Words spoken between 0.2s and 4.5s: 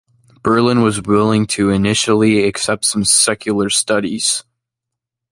Berlin was willing to initially accept some secular studies.